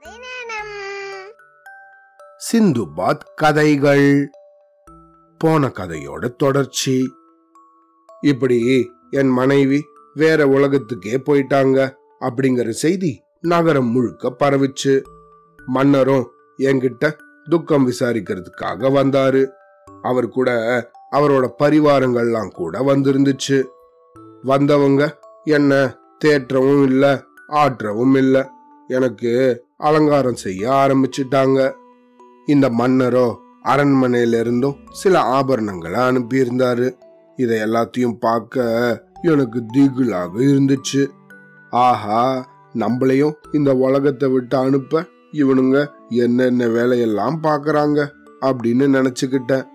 [0.00, 1.32] கதை நேரம்
[2.52, 4.30] சிந்துபாத் கதைகள்.
[5.38, 7.14] போன கதையோட தொடர்ச்சி.
[8.20, 9.84] இப்படி என் மனைவி
[10.14, 15.02] வேற உலகத்துக்கே போயிட்டாங்க அப்படிங்கிற செய்தி நகரம் முழுக்க பரவிச்சு.
[15.66, 17.12] மன்னரும் என்கிட்ட
[17.50, 19.50] துக்கம் விசாரிக்கிறதுக்காக வந்தாரு.
[20.02, 20.50] அவர் கூட
[21.12, 23.64] அவரோட பரிவாரங்கள்லாம் கூட வந்திருந்துச்சு.
[24.42, 28.44] வந்தவங்க என்ன தேற்றவும் இல்லை ஆற்றவும் இல்லை.
[28.86, 31.72] எனக்கு அலங்காரம் செய்ய ஆரம்பிச்சிட்டாங்க.
[32.46, 33.26] இந்த மன்னரோ
[33.64, 36.96] அரண்மனையில இருந்தும் சில ஆபரணங்களை அனுப்பியிருந்தாரு.
[37.36, 38.64] இதை எல்லாத்தையும் பார்க்க
[39.22, 41.02] எனக்கு திகிலாக இருந்துச்சு.
[41.70, 47.98] ஆஹா நம்மளையும் இந்த உலகத்தை விட்டு அனுப்ப இவனுங்க என்னென்ன வேலையெல்லாம் பார்க்குறாங்க
[48.40, 49.66] அப்படின்னு நினைச்சுக்கிட்டேன்.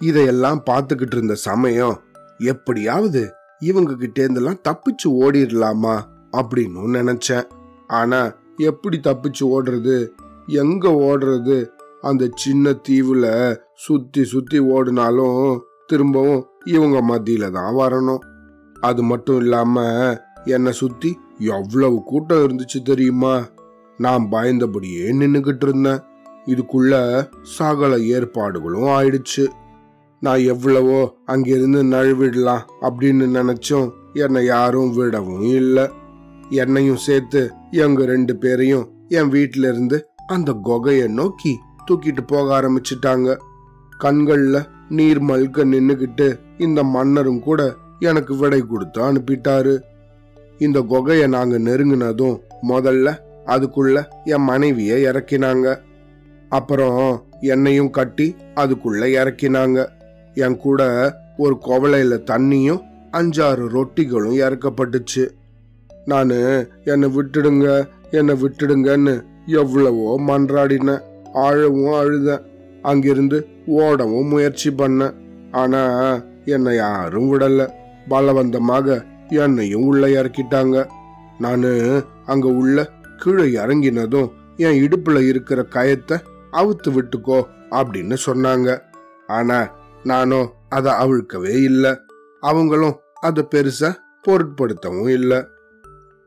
[0.00, 1.96] இதையெல்லாம் பார்த்துக்கிட்டு இருந்த சமயம்
[2.38, 3.22] எப்படியாவது
[3.58, 5.94] இவங்க கிட்டேருந்தெல்லாம் தப்பிச்சு ஓடிடலாமா
[6.32, 7.46] அப்படின்னு நினைச்சேன்.
[7.86, 8.20] ஆனா
[8.56, 10.08] எப்படி தப்பிச்சு ஓடுறது?
[10.46, 11.66] எங்க ஓடுறது?
[12.00, 18.18] அந்த சின்ன தீவுல சுத்தி சுத்தி ஓடினாலும் திரும்பவும் இவங்க மத்தியில தான் வரணும்.
[18.80, 19.84] அது மட்டும் இல்லாம
[20.44, 23.46] என்னை சுத்தி எவ்வளவு கூட்டம் இருந்துச்சு தெரியுமா?
[23.96, 26.00] நான் பயந்தபடியே நின்னுகிட்டு இருந்தேன்.
[26.46, 29.46] இதுக்குள்ள சகல ஏற்பாடுகளும் ஆயிடுச்சு.
[30.20, 35.90] நான் எவ்வளவோ அங்கிருந்து நழுவிடலாம் அப்படின்னு நினைச்சும் என்னை யாரும் விடவும் இல்லை.
[36.50, 41.58] என்னையும் சேர்த்து எங்க ரெண்டு பேரையும் என் வீட்ல இருந்து அந்த குகையை நோக்கி
[41.90, 43.36] தூக்கிட்டு போக ஆரம்பிச்சிட்டாங்க.
[44.00, 49.80] கண்கள்ல நீர் மல்க நின்னுகிட்டு இந்த மன்னரும் கூட எனக்கு விடை கொடுத்து அனுப்பிட்டாரு.
[50.58, 55.78] இந்த குகையை நாங்க நெருங்கினதும் முதல்ல அதுக்குள்ள என் மனைவிய இறக்கினாங்க.
[56.48, 59.88] அப்புறம் என்னையும் கட்டி அதுக்குள்ள இறக்கினாங்க.
[60.34, 62.80] என் கூட ஒரு குவளையில தண்ணியும்
[63.12, 65.28] அஞ்சாறு ரொட்டிகளும் இறக்கப்பட்டுச்சு.
[66.06, 66.36] நானு
[66.84, 67.68] என்னை விட்டுடுங்க
[68.10, 69.14] என்னை விட்டுடுங்கன்னு
[69.46, 71.02] எவ்வளவோ மன்றாடினேன்.
[71.34, 72.44] ஆழவும் அழுதேன்.
[72.82, 75.14] அங்கிருந்து ஓடவும் முயற்சி பண்ணேன்.
[75.52, 75.82] ஆனா
[76.44, 77.70] என்னை யாரும் விடல.
[78.08, 80.86] பலவந்தமாக என்னையும் உள்ள இறக்கிட்டாங்க.
[81.38, 86.16] நானு அங்க உள்ள கீழே இறங்கினதும் என் இடுப்புல இருக்கிற கயத்தை
[86.52, 88.78] அவுத்து விட்டுக்கோ அப்படின்னு சொன்னாங்க.
[89.26, 89.58] ஆனா
[90.04, 91.92] நானும் அதை அவிழ்க்கவே இல்லை.
[92.40, 93.90] அவங்களும் அதை பெருசா
[94.28, 95.46] பொருட்படுத்தவும் இல்லை.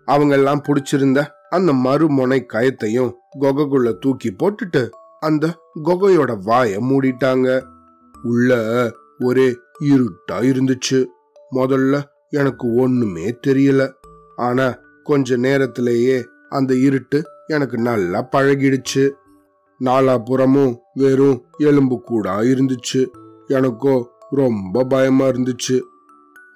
[0.09, 4.89] அவங்கெல்லாம் பிடிச்சிருந்த அந்த மறுமுனை கயத்தையும் கொகைக்குள்ள தூக்கி போட்டுட்டு
[5.19, 5.47] அந்த
[5.83, 7.63] குகையோட வாய மூடிட்டாங்க.
[8.23, 8.51] உள்ள
[9.19, 11.05] ஒரே இருட்டா இருந்துச்சு.
[11.51, 13.91] முதல்ல எனக்கு ஒண்ணுமே தெரியல.
[14.35, 19.09] ஆனா கொஞ்ச நேரத்திலேயே அந்த இருட்டு எனக்கு நல்லா பழகிடுச்சு.
[19.79, 23.07] நாலாபுறமும் வெறும் எலும்பு கூடா இருந்துச்சு.
[23.47, 25.81] எனக்கோ ரொம்ப பயமா இருந்துச்சு.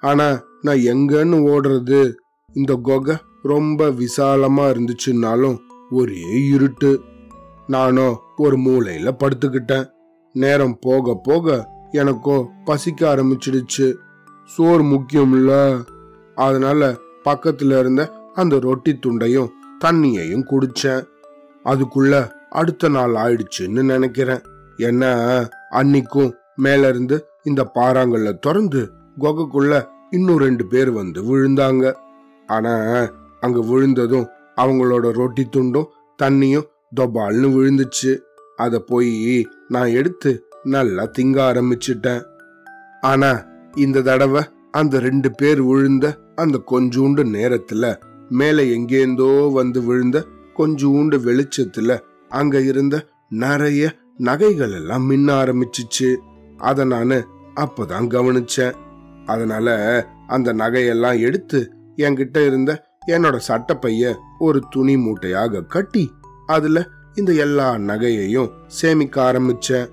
[0.00, 2.12] ஆனா நான் எங்கன்னு ஓடுறது
[2.52, 5.58] இந்த கொகை ரொம்ப விசாலமா இருந்துச்சுன்னாலும்
[5.90, 7.00] ஒரே இருட்டு.
[7.66, 9.88] நானும் ஒரு மூலையில படுத்துக்கிட்டேன்.
[10.32, 13.94] நேரம் போக போக எனக்கோ பசிக்க ஆரம்பிச்சிடுச்சு.
[14.44, 15.80] சோறு முக்கியம்ல
[16.34, 19.48] அதனால பக்கத்துல இருந்த அந்த ரொட்டி துண்டையும்
[19.84, 21.04] தண்ணியையும் குடிச்சேன்.
[21.64, 24.40] அதுக்குள்ள அடுத்த நாள் ஆயிடுச்சுன்னு நினைக்கிறேன்.
[24.76, 25.04] என்ன?
[25.70, 31.94] அன்னைக்கும் மேல இருந்து இந்த பாறாங்கல்ல திறந்து குகைக்குள்ள இன்னும் ரெண்டு பேர் வந்து விழுந்தாங்க.
[32.46, 32.72] ஆனா
[33.44, 34.28] அங்க விழுந்ததும்
[34.60, 35.90] அவங்களோட ரொட்டி துண்டும்
[36.22, 36.68] தண்ணியும்
[37.00, 38.12] தொபால்னு விழுந்துச்சு.
[38.56, 40.30] அத போய் நான் எடுத்து
[40.62, 42.22] நல்லா திங்க ஆரம்பிச்சிட்டேன்.
[43.00, 43.30] ஆனா
[43.76, 47.84] இந்த தடவை அந்த ரெண்டு பேர் விழுந்த அந்த கொஞ்சூண்டு நேரத்துல
[48.28, 50.18] மேல எங்கேந்தோ வந்து விழுந்த
[50.56, 52.96] கொஞ்சூண்டு வெளிச்சத்துல அங்க இருந்த
[53.28, 56.08] நிறைய நகைகள் எல்லாம் மின்ன ஆரம்பிச்சிச்சு.
[56.56, 57.18] அத நானு
[57.56, 58.74] அப்பதான் கவனிச்சேன்.
[59.26, 59.68] அதனால
[60.26, 61.60] அந்த நகையெல்லாம் எடுத்து
[61.96, 62.72] என்கிட்ட இருந்த
[63.06, 66.12] என்னோட சட்டப்பைய ஒரு துணி மூட்டையாக கட்டி
[66.46, 69.88] அதுல இந்த எல்லா நகையையும் சேமிக்க ஆரம்பிச்சேன்.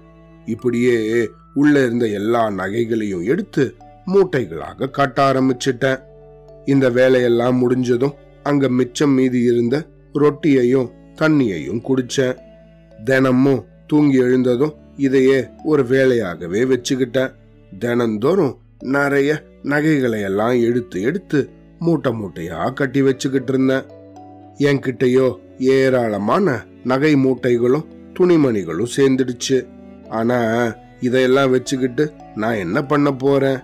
[0.45, 5.99] இப்படியே உள்ள இருந்த எல்லா நகைகளையும் எடுத்து மூட்டைகளாக கட்ட ஆரம்பிச்சிட்டேன்.
[6.65, 8.13] இந்த வேலையெல்லாம் முடிஞ்சதும்
[8.43, 10.89] அங்க மிச்சம் மீதி இருந்த ரொட்டியையும்
[11.21, 12.37] தண்ணியையும் குடிச்சேன்.
[13.03, 17.33] தினமும் தூங்கி எழுந்ததும் இதையே ஒரு வேலையாகவே வச்சுக்கிட்டேன்.
[17.79, 21.49] தினந்தோறும் நிறைய நகைகளை எல்லாம் எடுத்து எடுத்து
[21.81, 23.85] மூட்டை மூட்டையா கட்டி வச்சுக்கிட்டு இருந்தேன்
[24.57, 27.85] என்கிட்டயோ ஏராளமான நகை மூட்டைகளும்
[28.19, 29.57] துணிமணிகளும் சேர்ந்துடுச்சு.
[30.09, 30.37] ஆனா
[30.99, 33.59] இதையெல்லாம் வச்சுக்கிட்டு நான் என்ன பண்ண போறேன்?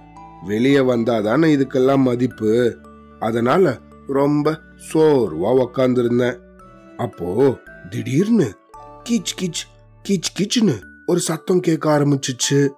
[0.46, 2.78] வெளியே வந்தாதானே இதுக்கெல்லாம் மதிப்பு?
[3.20, 3.78] அதனால
[4.08, 4.60] ரொம்ப
[4.94, 6.38] சோர்வா உக்காந்துருந்தேன்.
[6.98, 7.58] அப்போ
[7.90, 8.58] திடீர்னு
[9.10, 9.64] கீச் கீச்
[10.10, 12.70] கீச் கீச்னு ஒரு சத்தம் கேட்க ஆரம்பிச்சிச்சு.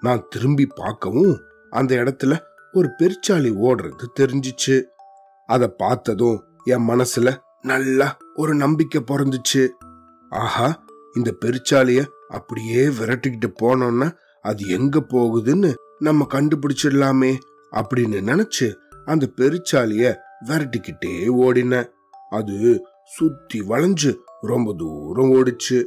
[0.00, 1.40] நான் திரும்பி பார்க்கவும்
[1.70, 2.38] அந்த இடத்துல
[2.74, 4.82] ஒரு பெருச்சாளி ஓடுறது தெரிஞ்சிச்சு.
[5.46, 9.68] அதை பார்த்ததும் என் மனசுல நல்லா ஒரு நம்பிக்கை பிறந்துச்சு.
[10.30, 10.84] ஆஹா
[11.14, 14.12] இந்த பெருச்சாலிய அப்படியே விரட்டிக்கிட்டு போனோம்னா
[14.42, 17.36] அது எங்க போகுதுன்னு நம்ம கண்டுபிடிச்சிடலாமே
[17.70, 18.74] அப்படின்னு நினைச்சு
[19.04, 20.14] அந்த பெருச்சாலிய
[20.46, 21.88] விரட்டிக்கிட்டே ஓடினேன்
[22.30, 25.84] அது சுத்தி வளைஞ்சு ரொம்ப தூரம் ஓடிச்சு.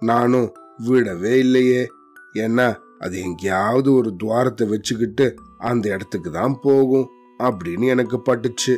[0.00, 0.52] நானும்
[0.86, 1.86] விடவே இல்லையே.
[2.34, 7.08] ஏன்னா அது எங்கேயாவது ஒரு துவாரத்தை வச்சுக்கிட்டு அந்த இடத்துக்கு தான் போகும்
[7.38, 8.76] அப்படின்னு எனக்கு பட்டுச்சு.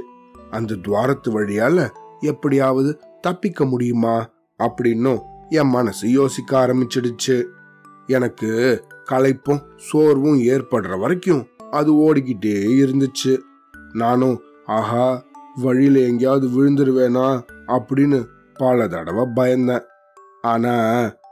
[0.50, 1.90] அந்த துவாரத்து வழியால
[2.20, 4.28] எப்படியாவது தப்பிக்க முடியுமா
[4.58, 7.44] அப்படின்னும் என் மனசு யோசிக்க ஆரம்பிச்சிடுச்சு.
[8.06, 13.38] எனக்கு களைப்பும் சோர்வும் ஏற்படுற வரைக்கும் அது ஓடிக்கிட்டே இருந்துச்சு.
[13.92, 15.24] நானும் ஆஹா
[15.54, 17.42] வழியில எங்கேயாவது விழுந்துருவேனா?
[17.66, 19.82] அப்படின்னு பல தடவை பயந்தேன்.
[20.42, 20.74] ஆனா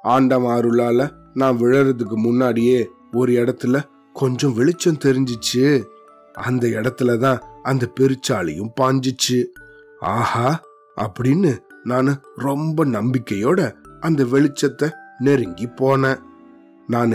[0.03, 0.57] ஆண்டவன்
[1.35, 3.83] நான் விழறதுக்கு முன்னாடியே ஒரு இடத்துல
[4.13, 5.85] கொஞ்சம் வெளிச்சம் தெரிஞ்சிச்சு.
[6.33, 9.45] அந்த இடத்துல தான் அந்த பெருச்சாலையும் பாஞ்சிச்சு.
[10.01, 10.63] ஆஹா
[10.97, 13.61] அப்படின்னு நான் ரொம்ப நம்பிக்கையோட
[14.01, 16.21] அந்த வெளிச்சத்தை நெருங்கி போனேன்.
[16.87, 17.15] நான்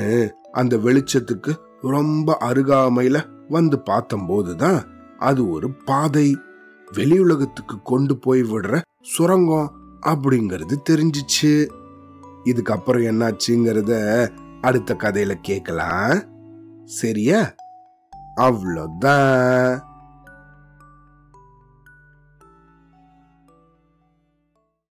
[0.52, 1.52] அந்த வெளிச்சத்துக்கு
[1.82, 3.18] ரொம்ப அருகாமையில
[3.50, 4.80] வந்து பார்த்தம்போது தான்
[5.18, 6.38] அது ஒரு பாதை.
[6.92, 9.74] வெளியுலகத்துக்கு கொண்டு போய் விடுற சுரங்கம்
[10.06, 11.52] அப்படிங்கிறது தெரிஞ்சிச்சு.
[12.46, 13.94] இதுக்கப்புறம் என்னாச்சுங்கிறத
[14.62, 16.24] அடுத்த கதையில கேட்கலாம்
[16.86, 17.54] சரியா?
[18.36, 19.80] அவ்வளோதான்.